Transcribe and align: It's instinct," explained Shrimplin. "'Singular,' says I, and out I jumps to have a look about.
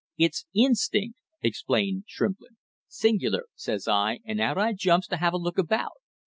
It's 0.17 0.47
instinct," 0.55 1.19
explained 1.43 2.05
Shrimplin. 2.07 2.57
"'Singular,' 2.87 3.45
says 3.53 3.87
I, 3.87 4.21
and 4.25 4.41
out 4.41 4.57
I 4.57 4.73
jumps 4.73 5.05
to 5.09 5.17
have 5.17 5.33
a 5.33 5.37
look 5.37 5.59
about. 5.59 5.91